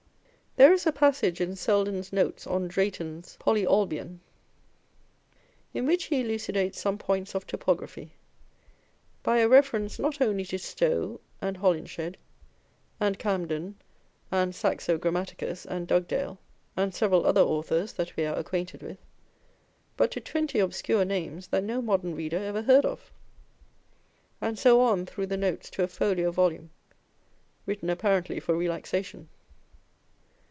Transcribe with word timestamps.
There 0.57 0.73
is 0.73 0.85
a 0.85 0.91
passage 0.91 1.39
in 1.39 1.55
Selden's 1.55 2.11
notes 2.11 2.45
on 2.45 2.67
Drayton's 2.67 3.37
Poly 3.39 3.65
Olbion, 3.65 4.19
in 5.73 5.85
which 5.85 6.03
he 6.07 6.19
elucidates 6.19 6.77
some 6.77 6.97
point 6.97 7.33
of 7.33 7.47
topography 7.47 8.11
by 9.23 9.37
a 9.37 9.47
reference 9.47 9.97
not 9.97 10.19
only 10.19 10.43
to 10.43 10.59
Stowe, 10.59 11.21
and 11.41 11.55
Holinshed, 11.57 12.17
and 12.99 13.17
Camden, 13.17 13.77
and 14.29 14.53
Saxo 14.53 14.97
Grammaticus, 14.97 15.65
and 15.65 15.87
Dugdale, 15.87 16.37
and 16.75 16.93
several 16.93 17.25
other 17.25 17.39
authors 17.41 17.93
that 17.93 18.13
we 18.17 18.25
are 18.25 18.37
acquainted 18.37 18.83
with, 18.83 18.97
but 19.95 20.11
to 20.11 20.19
twenty 20.19 20.59
obscure 20.59 21.05
names, 21.05 21.47
that 21.47 21.63
no 21.63 21.81
modern 21.81 22.13
reader 22.13 22.37
ever 22.43 22.61
heard 22.63 22.83
of; 22.83 23.13
and 24.41 24.59
so 24.59 24.81
on 24.81 25.05
through 25.05 25.27
the 25.27 25.37
notes 25.37 25.69
to 25.69 25.83
a 25.83 25.87
folio 25.87 26.29
volume, 26.29 26.71
written 27.65 27.89
apparently 27.89 28.37
for 28.41 28.57
relaxation. 28.57 29.29